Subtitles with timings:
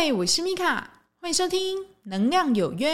[0.00, 2.88] 嗨，我是米卡，欢迎收听《能量有约》。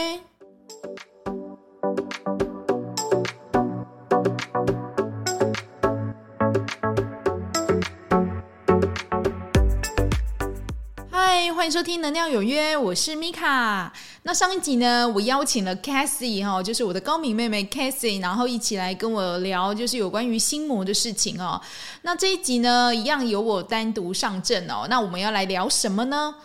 [11.10, 13.92] 嗨，欢迎收听《能量有约》，我是米卡。
[14.22, 21.60] 那上一集呢，我邀请了 Cassie 哈，就是我的高敏妹妹 Cassie，然后一起来跟我聊，就是有关于心魔的事情哦。
[22.00, 24.86] 那这一集呢，一样由我单独上阵哦。
[24.88, 26.36] 那我们要来聊什么呢？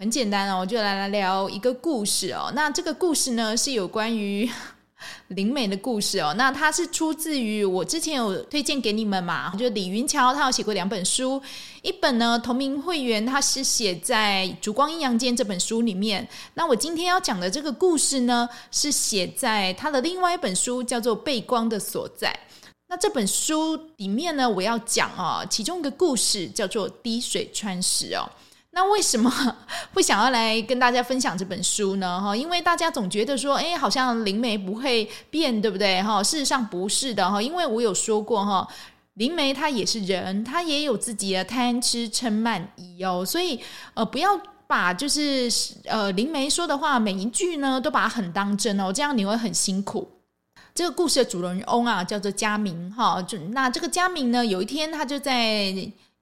[0.00, 2.52] 很简单哦，我就来来聊一个故事哦。
[2.54, 4.48] 那这个故事呢，是有关于
[5.26, 6.32] 灵媒的故事哦。
[6.38, 11.42] 那它是出自于我之前有推荐给你们嘛，就李云桥他有写过两本书，
[11.82, 16.28] 一本呢同名会员，他是写在《烛光阴阳间》这本书里面。
[16.54, 22.28] 那我今天要讲的这个故事呢，是写在他的另外一本书，叫做《背光的所在》。
[22.86, 28.30] 那这本书里面呢，我要讲啊，其中一个故事叫做滴水穿石哦。
[28.70, 29.32] 那为什么
[29.94, 32.20] 会想要来跟大家分享这本书呢？
[32.20, 36.00] 哈，因为大家总觉得说，哎，好像灵媒不会变，对不对？
[36.02, 38.68] 哈，事实上不是的哈，因为我有说过哈，
[39.14, 43.58] 灵媒他也是人，他也有自己的贪吃嗔慢疑哦，所以
[43.94, 45.50] 呃，不要把就是
[45.86, 50.08] 呃灵媒说的话每一句呢都把它很当真哦，这样你会很辛苦。
[50.74, 55.74] 这个故事的主人翁啊，叫做佳明哈，就那这个佳明呢，有一天他就在。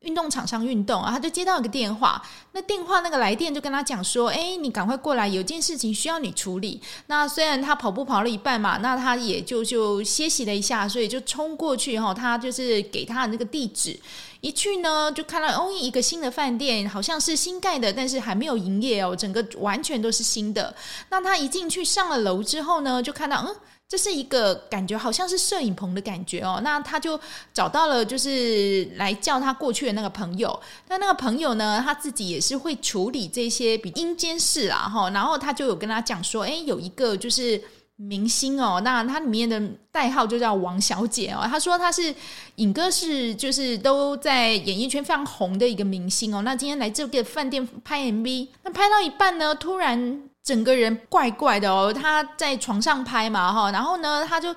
[0.06, 2.22] 运动场上运动啊，他就接到一个电话。
[2.52, 12.14] 那电话那个来电就跟他讲说：“哎，你赶快过来，有件事情需要你处理。”那虽然他跑步跑了一半嘛，那他也就就歇息了一下，所以就冲过去哈。
[12.14, 13.98] 他就是给他的那个地址，
[14.40, 20.74] 一去呢就看到哦，一个新的饭店，好像是新盖的，但是还没有营业哦，整个完全都是新的。
[21.10, 23.54] 那他一进去上了楼之后呢，就看到嗯。
[23.88, 26.60] 这是一个感觉，好像是摄影棚的感觉哦。
[26.64, 27.18] 那他就
[27.54, 30.58] 找到了，就是来叫他过去的那个朋友。
[30.88, 35.10] 但那个朋友呢，他自己也是会处理这些比阴间事啊，哈。
[35.10, 37.62] 然后他就有跟他讲说，哎，有一个就是
[37.94, 41.46] 明星哦，那他里面的代号就叫王小姐哦。
[41.48, 42.12] 他说他是
[42.56, 46.42] 影哥是就是都在演艺圈非常红的一个明星哦。
[46.42, 50.28] 那今天来这个饭店拍 MV，那拍到一半呢，突然。
[50.46, 54.54] 整个人怪怪的哦，他在床上拍嘛哈，然后呢，他就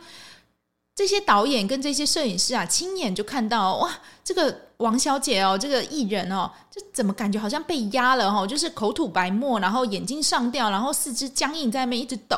[0.94, 3.89] 这些导演跟这些摄影师啊，亲眼就看到哇，
[4.23, 8.45] 这个王小姐哦，这个艺人哦，这怎么感觉好像被压了哈？
[8.45, 12.38] 就是口吐白沫，然后眼睛上吊，然后四肢僵硬在那边一直抖。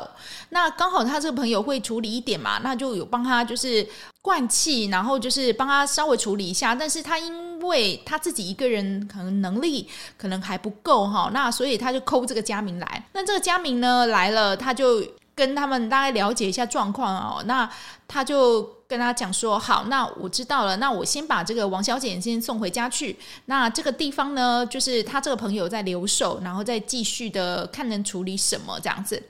[0.51, 3.85] 那刚好他这个朋友会处理一点嘛，那就有帮他就是
[4.21, 6.75] 灌气，然后就是帮他稍微处理一下。
[6.75, 9.87] 但是他因为他自己一个人可能能力
[10.17, 13.03] 可能还不够哈，那所以他就 call 这个佳明来。
[13.13, 17.43] 那这个佳明呢来了，他就跟他们大概了解一下状况哦。
[17.45, 17.67] 那
[18.07, 20.77] 他就跟他讲说：“好，那我知道了。
[20.77, 23.17] 那我先把这个王小姐先送回家去。
[23.45, 29.21] 那这个地方呢，就是他这个朋友在留守，然后再继续的看能处理什么这样子。”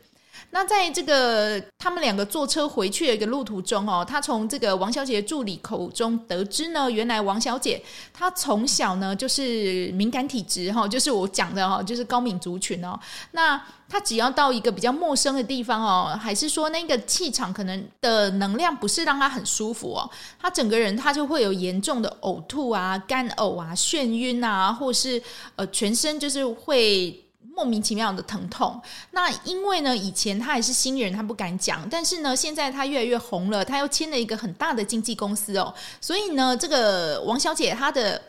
[0.50, 7.82] 那在这个他们两个坐车回去的一个路途中哦，他从这个王小姐的助理口中得知呢，原来王小姐
[8.12, 13.00] 她从小呢就是敏感体质哈，就是我讲的哈，就是高敏族群哦。
[13.32, 20.10] 那她只要到一个比较陌生的地方哦，还是说那个气场可能的能量不是让她很舒服哦，
[20.40, 25.22] 她整个人她就会有严重的呕吐啊、干呕啊、眩晕啊，或是
[25.56, 27.24] 呃全身就是会。
[27.54, 28.82] 莫名其妙的疼痛，
[29.12, 31.88] 那因为呢，以前他还是新人，他不敢讲。
[31.90, 38.20] 但是呢，现在他越来越红了，他又签了一个很大的经纪公司哦，所以呢，这个王小姐她的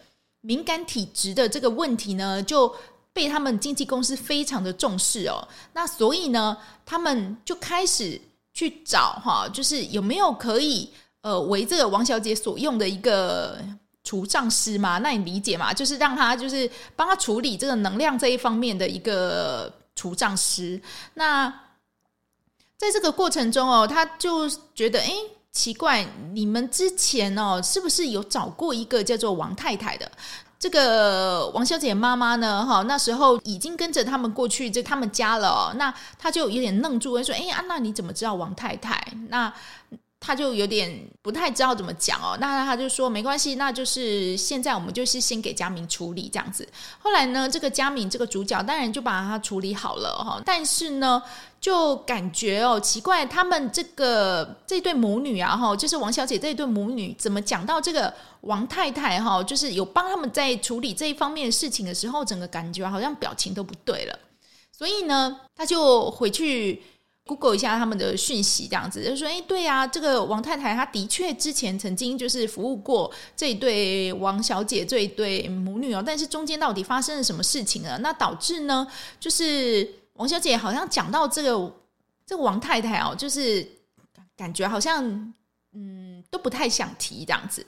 [0.41, 2.75] 敏感体质的这个问题呢，就
[3.13, 5.47] 被他们经纪公司非常的重视哦。
[5.73, 8.21] 那所以呢，他们就开始
[8.53, 10.91] 去找哈，就是有没有可以
[11.23, 13.59] 呃为这个王小姐所用的一个。
[14.05, 15.73] 除障师嘛，那你理解嘛？
[15.73, 20.81] 就是让他就是帮他处理这个能量这一方面的一个除障师。
[21.15, 21.49] 那
[22.77, 25.13] 在这个过程中哦，他就觉得哎，
[25.53, 30.11] 奇怪，你们之前哦，是不是有找过一个叫做王太太的？
[30.59, 32.65] 这个王小姐妈妈呢？
[32.65, 35.73] 哈，那时候已经跟着他们过去这他们家了。
[35.77, 39.53] 那他就有点愣住，说：“哎，安娜，你怎么知道王太太？”那
[40.25, 40.89] 他就有点
[41.21, 46.67] 不太知道怎么讲哦，那他就说没关系，那就是现在我们就是先给佳明处理这样子。
[47.01, 51.21] 后来呢，这个佳明这个主角当然就把他处理好了哈，但是呢，
[51.61, 64.17] 就感觉哦奇怪，他们这个这对母女啊哈，就是王小姐这对母女怎么讲到这个王太太哈，就是有帮他们在处理这一方面的事情的时候，整个感觉好像表情都不对了，
[64.71, 66.81] 所以呢，他就回去。
[67.25, 77.97] Google 一下他们的讯息，这样子就说：“哎，对啊，这个王太太她的确之前曾经就是服务过这一对王小姐这一对母女哦，但是中间到底发生了什么事情呢？
[78.03, 78.87] 那导致呢，
[79.21, 81.73] 就是王小姐好像讲到这个
[82.27, 83.67] 这个王太太哦，就是
[84.37, 85.33] 感觉好像
[85.75, 87.65] 嗯都不太想提这样子。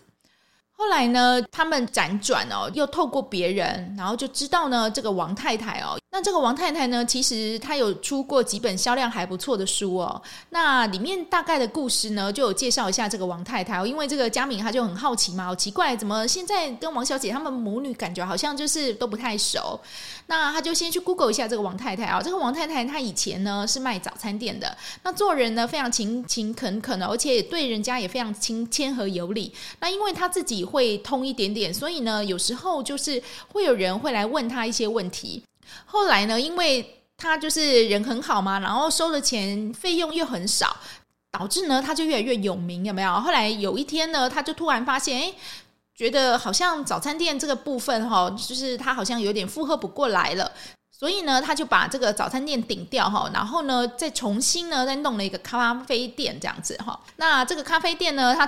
[0.76, 10.20] 后来呢，他们辗转哦，又透过别人，然后就知道呢，这个王太太哦。”那这个王太太呢，其实她有出过几本销量还不错的书哦。
[10.50, 13.86] 那里面大概的故事呢，就有介绍一下这个王太太哦。
[13.86, 19.80] 因为这个嘉敏，她就很好奇嘛，好奇怪，怎么现在跟王小姐他们母女感觉好像就是都不太熟。
[20.26, 22.20] 那他就先去 Google 一下这个王太太啊。
[22.22, 29.52] 这个王太太她以前呢是卖早餐店的，那做人呢非常勤勤恳恳的，而且对人家也非常亲谦和有礼。
[29.80, 33.22] 那因为她自己会通一点点，所以呢有时候就是
[33.52, 35.42] 会有人会来问她一些问题。
[35.86, 40.76] 后来呢，因为他就是人很好嘛，然后收的钱费用又很少，
[41.30, 43.14] 导致呢他就越来越有名，有没有？
[43.14, 45.32] 后来有一天呢，他就突然发现，哎，
[45.96, 50.50] 觉得好像早餐店这个部分哈，就是他好像有点负荷不过来了，
[50.90, 56.98] 所以呢，他就把这个早餐店顶掉哈，然后呢，再重新呢再弄了一个咖啡店这样子哈。
[57.16, 58.44] 那这个咖啡店呢，它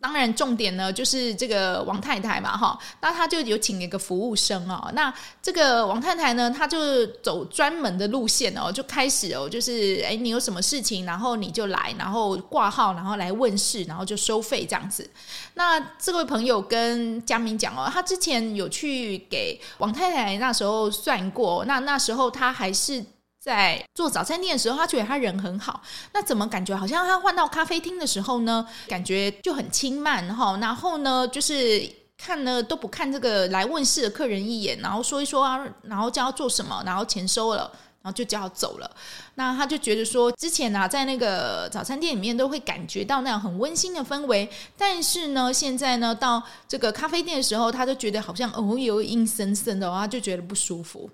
[0.00, 4.88] 当然，重点呢就是这个王太太嘛，哈，那她就有请一个服务生哦。
[4.94, 5.12] 那
[5.42, 15.10] 这个王太太呢，她就走专门的路线哦，就开始哦，就是哎，你有什么事情，然后你就来，然后挂号，然后来问事，然后就收费这样子。
[15.54, 23.04] 那这位朋友跟佳明讲哦，他之前有去给王太太那时候算过，那那时候他还是。
[23.40, 25.80] 在做早餐店的时候，他觉得他人很好。
[26.12, 28.66] 那怎么感觉好像他换到咖啡厅的时候呢？
[28.88, 30.58] 感觉就很轻慢哈。
[30.60, 37.70] 然后呢，就是看呢都不看这个来问事的客人一眼，然后说一说啊，然后叫他做什么，然后钱收了，
[38.02, 38.90] 然后就叫他走了。
[39.36, 51.08] 那他就觉得说，之前啊，在那个早餐店里面都会感觉到那样很温馨的氛围，但是呢，现在呢，到这个咖啡店的时候，他就觉得好像哦，有阴森森的，他就觉得不舒服。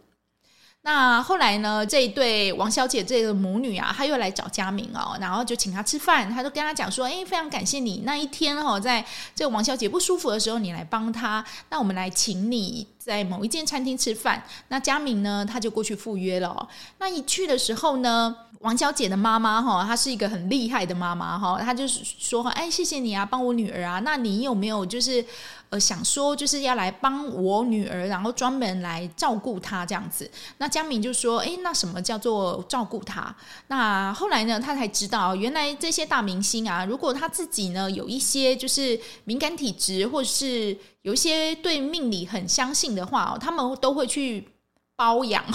[0.87, 9.03] 那后来呢，这一对王小姐这个母女啊，她又来找佳明哦，然后就请他吃饭，她就跟她讲说，哎，非常感谢你那一天哦，在
[9.35, 14.43] 这王小姐不舒服的时候，你来帮她，那我们来请你在某一间餐厅吃饭。
[14.69, 16.67] 那佳明呢，他就过去赴约了哦。
[16.99, 23.99] 那一去的时候呢，王小姐的妈妈哈，她是一个很厉害的妈妈哈，她就是说，哎，谢谢你啊，帮我女儿啊。
[24.01, 25.23] 那你有没有就是？
[25.71, 30.31] 呃，想说就是要来帮我女儿，然后专门来照顾她这样子。
[30.59, 33.35] 那佳明就说：“诶，那什么叫做照顾她？”
[33.69, 44.49] 那后来呢，他才知道，原来这些大明星啊，如果他自己呢有一些就是敏感体质，或者是有一些对命理很相信的话，他们都会去
[44.97, 45.45] 包养。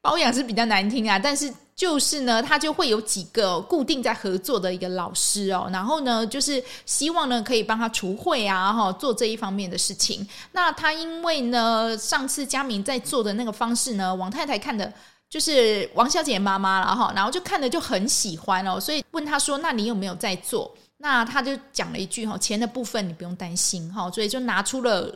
[0.00, 1.52] 包养是比较难听啊，但是。
[1.76, 10.26] 就是呢，他就会有几个固定在合作的一个老师哦，然后呢，就是希望呢可以帮他除秽啊，哈，做这一方面的事情。
[10.52, 14.90] 那他因为呢，上次佳明在做的那个方式呢，王太太看的，
[15.28, 25.14] 就是王小姐妈妈了哈，然后就看的就很喜欢哦，所以问他说：“那你有没有在做？”那他就讲了一句哈：“钱的部分你不用担心哈。”所以就拿出了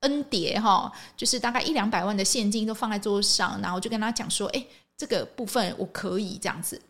[0.00, 4.64] N 叠哈，就是大概一两百万的现金都放在桌上，然后就跟他讲说：“哎。”
[4.98, 6.82] 这个部分我可以这样子。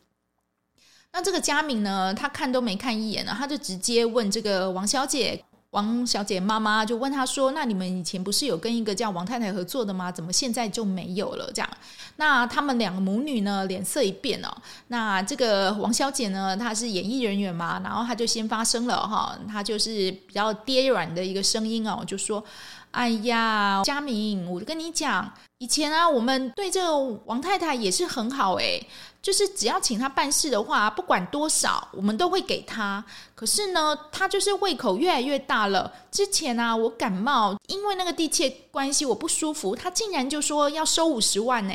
[1.13, 10.11] 那这个佳敏呢，他看都没看一眼呢，他就直接问这个王小姐，王小姐妈妈就问他说：“那你们以前不是有跟一个叫王太太合作的吗？
[10.11, 11.71] 怎么现在就没有了？”这样，
[12.17, 14.49] 那他们两个母女呢，脸色一变哦。
[14.87, 22.43] 那这个王小姐呢，她是演艺人员嘛，然后她就先发声了哈，她就是比较跌软的一个声音哦，就说。
[22.91, 28.85] 哎呀，佳明，我跟你讲，以前啊，我们对这个王太太也是很好诶，
[29.21, 33.05] 就是只要请她办事的话，不管多少，我们都会给她。
[33.35, 35.93] 可是呢，她就是胃口越来越大了。
[36.11, 41.75] 之前啊，我感冒，因为那个缔结关系，我不舒服，她竟然就说要收五十万呢。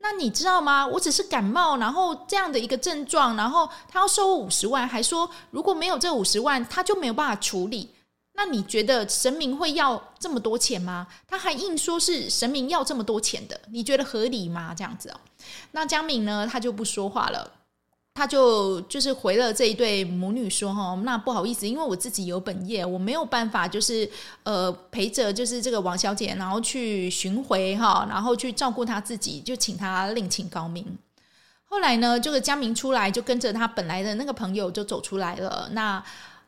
[0.00, 0.86] 那你知道吗？
[0.86, 7.88] 我只是感冒，然后这样的一个症状，然后她要收五十万，还说如果没有这五十万，她就没有办法处理。
[8.34, 11.06] 那你觉得神明会要这么多钱吗？
[11.28, 14.74] 他还硬说是神明要这么多钱的，你觉得合理吗？
[14.74, 15.20] 这样子哦，
[15.72, 17.52] 那佳明呢，他就不说话了，
[18.14, 24.10] 他就就是回了这一对母女说哈，那不好意思，因为我自己有本业，我没有办法就是
[24.44, 30.98] 呃陪着就是这个王小姐，然后去巡回哈，然后去照顾她自己，就请她另请高明。
[31.64, 36.02] 后来呢，这个佳明出来就跟着他本来的那个朋友就走出来了，那。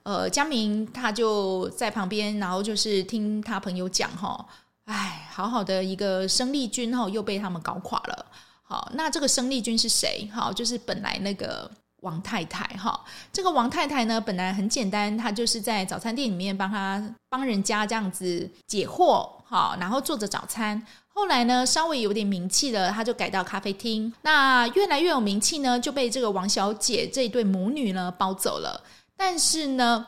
[0.04, 4.46] 呃，佳明他就在旁边，然后就是听他朋友讲哈，
[4.84, 8.26] 哎，好好的一个生力军哈，又被他们搞垮了。
[8.62, 10.28] 好，那这个生力军是谁？
[10.32, 11.70] 好，就是本来那个
[12.02, 12.64] 王太太。
[12.76, 20.86] 哈，这个王太太呢，本来很简单，她就是在早餐店里面帮她帮人家这样子解惑，哈，然后做着早餐。
[21.08, 24.12] 后来呢，稍微有点名气了，她就改到咖啡厅。
[24.20, 28.82] 那越来越有名气呢，就被这个王小姐这一对母女呢包走了。
[29.16, 30.06] 但是呢，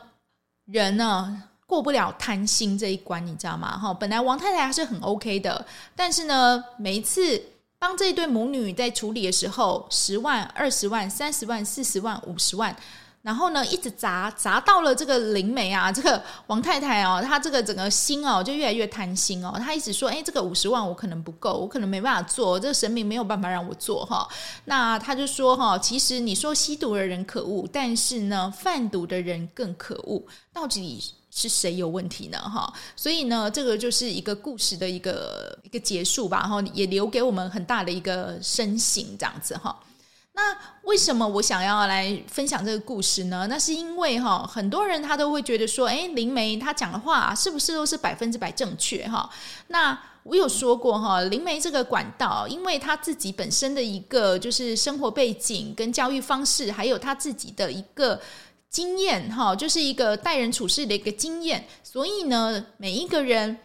[0.65, 3.77] 人呢过不了贪心这一关，你知道吗？
[3.77, 7.41] 哈，本来王太太还是很 OK 的，但是呢，每一次
[7.79, 12.75] 帮这一对母女在处理的时候，十万、二十万、三十万、四十万、五十万。
[13.27, 19.53] 然后呢，一直砸砸到了这个灵媒啊，这个王太太哦，她这个整个心哦，就越来越贪心哦。
[19.59, 24.25] 她一直说，哎，这个五十万我可能不够，我可能没办法做，这个神明没有办法让我做哈。
[24.63, 32.39] 那她就说哈，其实你说吸毒的人可恶，但是呢，贩毒的人更可恶，到底是谁有问题呢？
[32.39, 39.77] 哈，所以呢，这个就是一个故事的一个一个结束吧，然后也留给我们很大的一个深省，这样子哈。
[40.37, 43.47] 那为什么我想要来分享这个故事呢？
[43.49, 49.27] 那是因为哈，很多人他都会觉得说，诶，灵媒他讲的话是不是都是百分之百正确哈？
[49.69, 58.21] 那我有说过哈，灵媒这个管道，因为他自己本身的一个就是生活背景跟教育方式，还有他自己的一个
[58.69, 63.57] 经验哈，就是一个待人处事的一个经验，所以呢，每一个人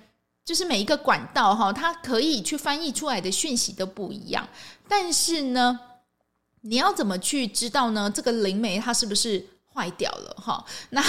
[0.47, 4.49] 就是每一个管道哈，他可以去翻译出来的讯息都不一样，
[4.89, 5.79] 但是呢。
[6.63, 8.11] 你要怎么去知道呢？
[8.15, 10.37] 这个灵媒它是不是坏掉了？
[10.39, 11.03] 哈，那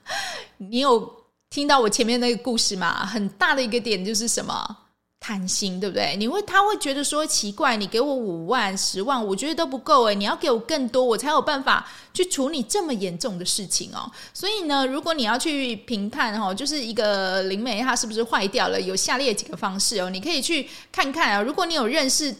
[0.58, 3.04] 你有听到我前面那个故事吗？
[3.04, 4.78] 很大的一个点就是什么？
[5.20, 6.16] 贪心，对不对？
[6.18, 14.10] 你会他会觉得说奇怪，你给我五万、十万，我觉得都不够诶，你要给我更多，我才有办法去处理这么严重的事情哦。
[14.32, 21.42] 所以呢，如果你要去评判哈，就是一个灵媒它是不是坏掉了，有下列几个方式哦，你可以去看看啊。
[21.42, 22.34] 如果你有认识。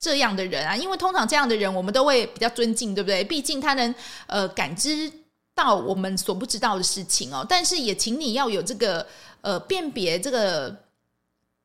[0.00, 3.24] 这样的人啊，因为通常这样的人，我们都会比较尊敬，对不对？
[3.24, 3.94] 毕竟他能
[4.26, 5.10] 呃感知
[5.54, 7.44] 到我们所不知道的事情哦。
[7.48, 9.06] 但是也请你要有这个
[9.40, 10.74] 呃辨别这个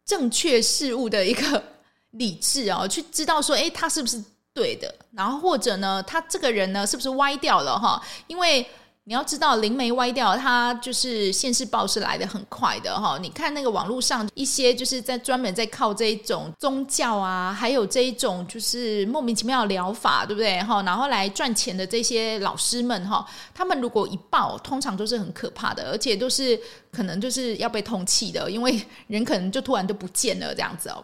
[0.06, 1.64] 正确事物的一个
[2.12, 4.22] 理智哦， 去知道说，诶，他是不是
[4.54, 4.94] 对的？
[5.12, 8.02] 然后或者呢，他这个人呢，是不是歪掉了哈？
[8.28, 8.68] 因为
[9.06, 13.18] 你要知道，灵媒歪掉，它就是现世报是来得很快的哈。
[13.18, 20.82] 你看那个网络上一些，就是在专门在靠这一种宗教啊，还有这一种就是莫名其妙的疗法，对不对哈？
[20.84, 26.58] 然后来赚钱的这些老师们哈，他们如果一爆，通常都是很可怕的，而且都是
[26.90, 31.04] 可能就是要被通气的，因为人可能就突然就不见了这样子哦。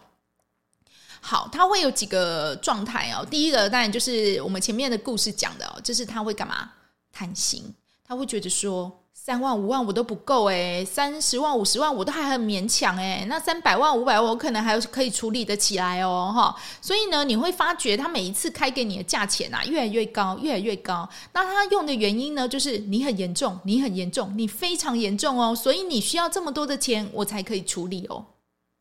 [1.20, 3.27] 好，他会有几个状态哦。
[3.29, 6.72] 第一个当然就是我们前面的故事讲的哦，就是他会干嘛？
[7.12, 7.74] 贪心。
[8.10, 16.56] 他会觉得说三万五万我都不够诶，三十万五十万我都还很勉强诶，那三百万五百万我可能还可以处理得起来哦哈。
[16.82, 21.08] 所以呢，你会发觉他每一次开给你的价钱啊，越来越高，越来越高。
[21.34, 28.25] 那他用的原因呢，就是你很严重，你很严重，你非常严重哦，所以你需要这么多的钱，我才可以处理哦。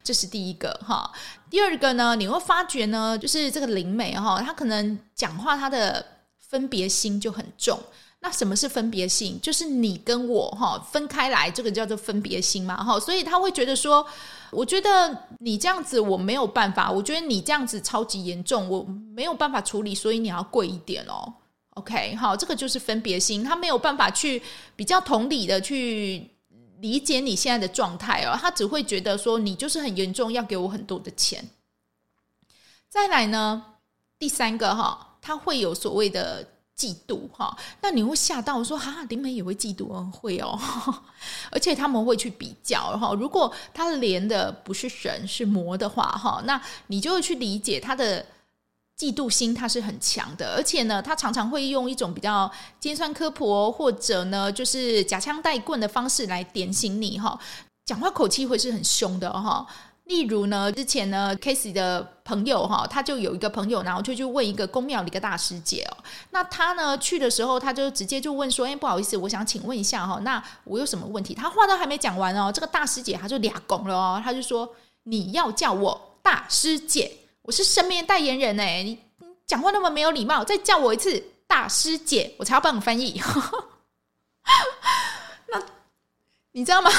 [0.03, 1.13] 这是第一个哈。
[1.51, 6.03] 第二个呢，你会发觉呢，就是这个灵媒哈，他可能讲话他的
[6.39, 7.79] 分别心就很重。
[8.21, 9.39] 那什么是分别心？
[9.41, 12.99] 就是你跟我哈分开来，这个叫做分别心嘛哈。
[12.99, 14.05] 所以他会觉得说，
[14.51, 18.83] 我觉得你这样子我没有办法，我觉得你这样子超级严重，我
[19.15, 21.33] 没有办法处理，所以你要贵一点哦。
[21.75, 24.43] OK，好，这个就是分别心，他没有办法去
[24.75, 26.29] 比较同理的去
[26.81, 31.49] 理解你现在的状态哦，他只会觉得说你就是很严重，要给我很多的钱。
[32.89, 33.65] 再来呢，
[34.19, 36.45] 第三个哈，他会有所谓的。
[36.79, 40.57] 嫉妒哈，那你会吓到我说哈，灵媒也会嫉妒哦，会哦，
[41.51, 43.13] 而且他们会去比较哈。
[43.15, 48.25] 如果他连的不是神是魔的话哈，那你就会去理解他的
[48.97, 57.37] 嫉妒心，他是很强的，而且呢，他常常会用一种比较尖酸刻薄或者呢，就是夹枪带棍的方式来点醒你哈，
[57.87, 59.67] 讲话口气会是很凶的哈。
[60.09, 65.97] 例如呢，之前呢，Casey 的朋友哈，他就有一个朋友，然后就去问一个公庙的一个大师姐哦。
[66.31, 74.75] 那他呢去的时候，他就直接就问说：“哎，不好意思，我想请问一下哈，那我有什么问题？”他话都还没讲完哦，这个大师姐他就俩拱了哦，他就说
[75.05, 77.13] ：“你要叫我大师姐，
[77.43, 83.21] 我是神明代言人哎，你你讲话那么没有礼貌，再叫我一次大师姐，我才要帮你翻译。”
[85.53, 85.63] 那
[86.53, 86.91] 你知道吗？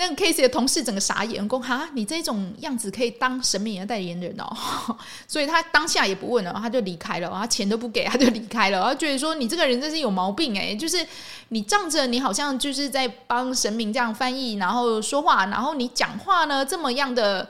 [0.00, 4.50] 那个 case 的同事整个傻眼，说哈，你这种样子可以当神明的代言人哦，
[5.28, 11.06] 所以他当下也不问了，他就离开了，他钱都不给，他就离开了，他觉得说你这个人真是有毛病诶，就是
[11.48, 17.46] 你仗着你好像就是在帮神明这样翻译，然后说话，然后你讲话呢这么样的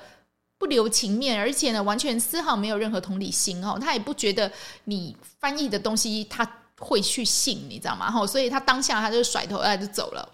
[0.59, 4.51] 不留情面，而且呢，完全丝毫没有任何同理心哦，他也不觉得
[4.87, 6.45] 你翻译的东西他
[6.81, 8.11] 会去信，你知道吗？
[8.11, 10.29] 哈，所以他当下他就甩头哎就走了。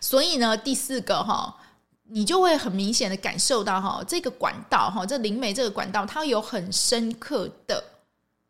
[0.00, 1.56] 所以呢，第四个哈，
[2.04, 7.82] 你就会很明显的感受到哈，这个管道哈，这灵媒这个管道，它有很深刻的。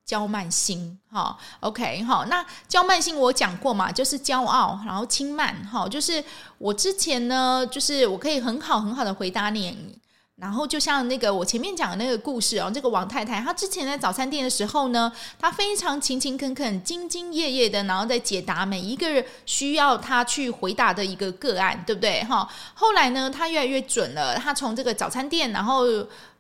[0.07, 6.23] 娇慢心，哈，OK，哈，那娇慢心我讲过嘛，就是骄傲，然后轻慢，哈，就是
[6.59, 9.99] 我之前呢，就是我可以很好很好的回答你，
[10.37, 22.23] 然后就像那个我前面讲的那个故事哦，这个王太太她之前在早餐店的时候呢，她非常勤勤恳恳、兢兢业业的，然后在解答每一个需要她去回答的一个个案，对不对？
[22.25, 25.85] 哈，后来呢，她越来越准了，她从这个早餐店，然后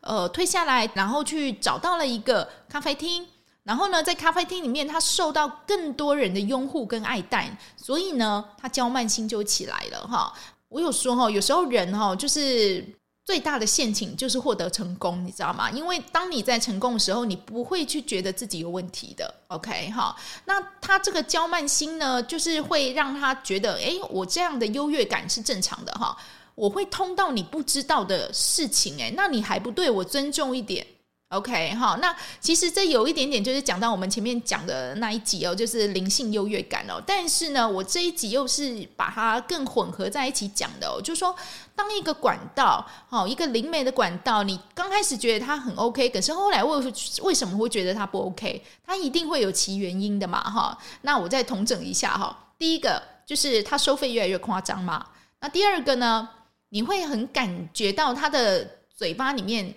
[0.00, 3.26] 呃退下来，然后去找到了一个咖啡厅。
[3.64, 10.32] 然后呢，在咖啡厅里面，他受到更多人的拥护跟爱戴，所以呢，他娇慢心就起来了哈。
[10.68, 12.84] 我有说哈，有时候人哈，就是
[13.26, 15.68] 最大的陷阱就是获得成功，你知道吗？
[15.72, 19.34] 因为当你在成功的时候，你不会去觉得自己有问题的。
[19.48, 20.14] OK 哈，
[20.44, 26.16] 那他这个骄慢心呢，就是会让他觉得，诶，我这样的优越感是正常的哈。
[26.54, 30.86] 我会通到你不知道的事情，诶，那你还不对我尊重一点
[31.30, 37.02] ？OK，好，那其实这有一点点就是讲到我们前面讲的那一集哦，就是灵性优越感哦。
[37.04, 41.34] 但是呢，我这一集又是把它更混合在一起讲的哦，就是说，
[41.74, 46.92] 当一个管道，好，一个灵媒的管道，你刚开始觉得它很 OK，可是后来为
[47.22, 48.62] 为什么会觉得它不 OK？
[48.84, 50.78] 它一定会有其原因的嘛，哈。
[51.02, 55.04] 那我再统整一下哈，第一个就是它收费越来越夸张嘛。
[55.40, 56.28] 那第二个呢，
[56.68, 59.74] 你会很感觉到他的嘴巴里面。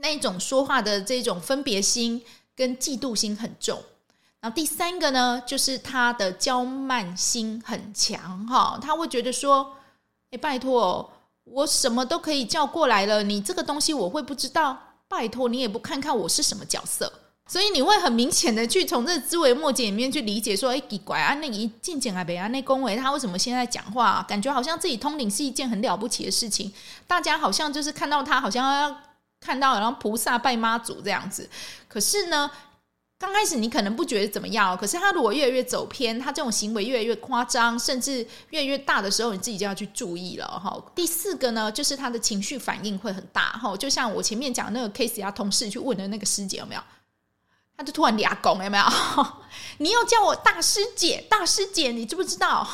[0.00, 2.22] 那一种说话的这种分别心
[2.54, 3.82] 跟嫉妒心很重，
[4.40, 9.74] 然后第三个呢，就是他的骄慢心很强哈，他会觉得说，
[10.30, 11.10] 哎，拜托，
[11.44, 14.78] 我什么都可以叫过来了，你这个东西我会不知道？
[15.08, 17.12] 拜托，你也不看看我是什么角色，
[17.46, 26.72] 所以你会很明显的去从这个枝微末节里面去理解说，哎，奇怪啊，那一进讲啊，北啊，那恭维他为什么现在讲话，感觉好像自己通灵是一件很了不起的事情，
[27.06, 29.07] 大家好像就是看到他好像要。
[29.40, 31.48] 看到，然后菩萨拜妈祖这样子，
[31.88, 32.50] 可是呢，
[33.18, 40.76] 刚开始你可能不觉得怎么样，可是他如果越来越走偏，他这种行为越来越夸张，甚至越来越大的时候，你自己就要去注意了哈。
[40.94, 46.80] 第四个呢，就是他的情绪反应会很大哈，就像我前面讲那个 case，他同事去问的那个师姐有没有，
[47.76, 48.84] 他就突然俩拱有没有？
[49.78, 52.68] 你又叫我大师姐，大师姐，你知不知道？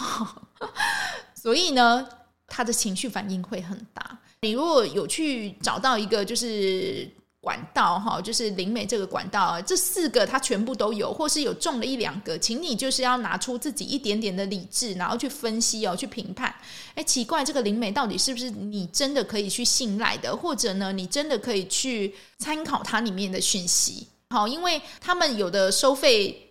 [1.34, 2.08] 所以呢，
[2.46, 4.18] 他的情绪反应会很大。
[4.44, 16.54] 你如果有去找到一个就是管道哈，就是灵媒这个管道，这四个它全部都有，或是有中了一两个，请你就是要拿出自己一点点的理智，然后去分析哦，去评判。
[16.94, 24.06] 哎，奇怪，这个灵媒到底是不是你真的可以去信赖的，或者呢，你真的可以去参考它里面的讯息？
[24.30, 26.50] 好，因为他们有的收费，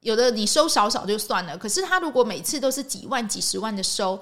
[0.00, 4.20] 有的你收少少就算了，可是他如果每次都是几万、几十万的收。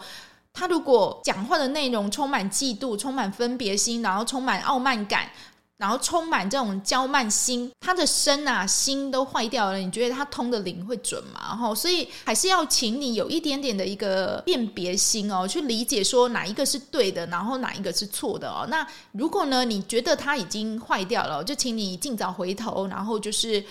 [0.54, 5.28] 他如果讲话的内容充满嫉妒、充满分别心，然后充满傲慢感，
[5.76, 9.78] 然后充满这种骄慢心，他的身啊心都坏掉了。
[9.78, 11.56] 你觉得他通的灵会准吗？
[11.56, 18.64] 哈，所以还是要请你有一点点的一个辨别心哦，去理解说哪一个是对的，然后哪一个是错的哦。
[18.70, 23.64] 那如果呢，你觉得他已经坏掉了，就请你尽早回头，然后就是。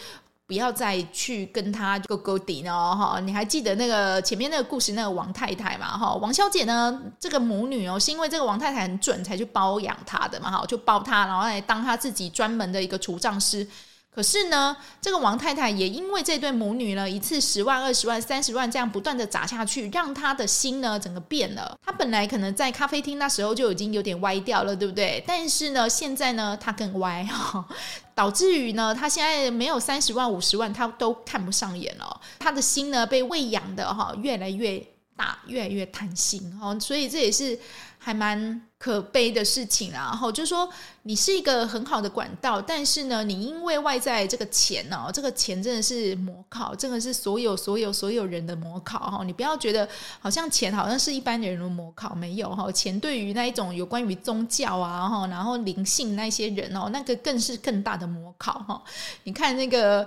[0.45, 3.19] 不要再去跟他勾勾底呢，哈！
[3.21, 6.13] 你还记得那个前面那个故事，那个王太太嘛，哈？
[6.15, 13.67] 王小姐呢，这个母女哦，是因为这个王太太很准，才去包养她的嘛，哈，就包她，然后来当她自己专门的一个除障师。
[14.15, 21.76] 可是呢，这个王太太也因为这对母女呢，一次十万、二十万、三十万这样不断的砸下去，让她的心呢整个变了。
[21.84, 25.23] 她本来可能在咖啡厅那时候就已经有点歪掉了，对不对？
[25.26, 27.65] 但是呢，现在呢，她更歪哈，
[28.13, 32.21] 导致于呢，她现在没有三十万、五十万，她都看不上眼了。
[32.38, 34.78] 她的心呢，被喂养的哈，越来越
[35.17, 37.60] 大，越来越贪心哈，所以这也是。
[38.06, 40.67] 还蛮可悲的事情啊，然后就是说
[41.04, 49.24] 你是一个很好的管道，但是呢，你因为外在这个钱哦，这个钱真的是模考，真的是所有所有所有人的模考哈。
[49.24, 49.88] 你不要觉得
[50.19, 52.69] 好像钱好像是一般人的模考，没有哈。
[52.74, 58.84] 钱对于那一种有关于宗教啊哈，然后灵性那些人哦，那个更是更大的模考哈。
[59.24, 60.06] 你看那个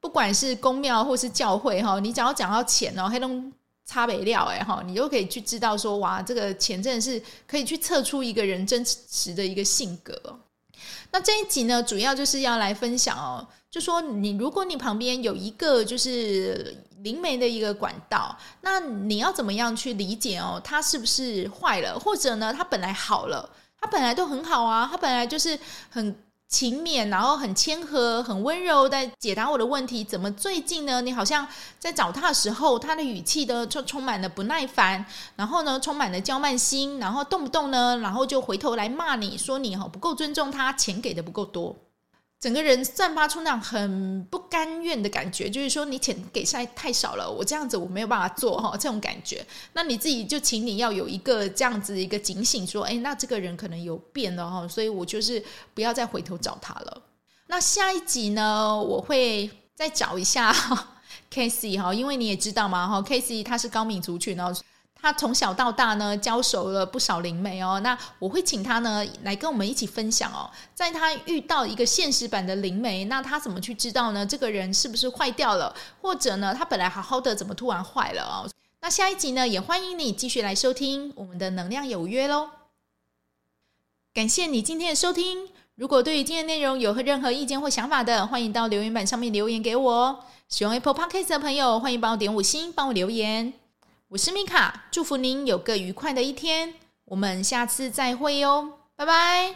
[0.00, 3.52] 不管是宫庙或是教会哈，你只要讲到钱哦，黑龙。
[3.88, 10.14] 差别料哎哈，你就可以去知道说哇，这个钱真的是可以去测出一个人真实的一个性格。
[11.10, 23.48] 那这一集呢，主要就是要来分享哦，就说你如果你旁边有一个就是灵媒的一个管道，那你要怎么样去理解哦，它是不是坏了，或者呢，它本来好了，
[23.80, 26.14] 它本来都很好啊，它本来就是很
[26.48, 30.02] 勤勉，然后很谦和、很温柔在解答我的问题。
[30.02, 31.02] 怎么最近呢？
[31.02, 31.46] 你好像
[31.78, 35.04] 在找他的时候，他的语气都充充满了不耐烦，
[35.36, 41.76] 然后呢充满了娇慢心，然后动不动呢，然后就回头来骂你说你哈不够尊重他，钱给的不够多。
[42.40, 49.44] 整个人散发出那种很不甘愿的感觉，就是说你钱给太太少了，我这样子我没有办法做哈，这种感觉。
[49.72, 55.42] 那你自己就请你要有一个这样子一个警醒，说，哎，那这个人可能有变了哈，所以我就是
[55.74, 57.02] 不要再回头找他了。
[57.48, 60.54] 那下一集呢，我会再找一下
[61.32, 64.54] Casey 哈，因为你也知道嘛哈，Casey 他是高敏族群哦。
[65.00, 67.78] 他从小到大呢，交熟了不少灵媒哦。
[67.80, 74.26] 那我会请他呢来跟我们一起分享哦，在他遇到一个现实版的灵媒，那他怎么去知道呢？
[74.26, 78.50] 这个人是不是坏掉了，或者呢，他本来好好的，怎么突然坏了哦？
[78.80, 82.50] 那下一集呢，也欢迎你继续来收听我们的能量有约喽。
[84.12, 85.48] 感谢你今天的收听。
[85.76, 90.20] 如果对于今天内容有任何意见或想法的，欢迎到留言板上面留言给我哦。
[90.48, 93.52] 使用 Apple Podcast 的朋友，欢迎帮我点五星，帮我留言。
[94.09, 96.73] 我是米卡，祝福您有个愉快的一天，
[97.05, 99.55] 我们下次再会哟，拜拜。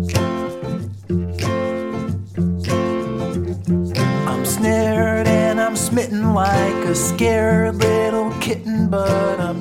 [6.23, 9.60] Like a scared little kitten, but I'm